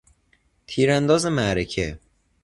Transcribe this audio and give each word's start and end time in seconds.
تیرانداز 0.67 1.25
معرکه 1.25 1.99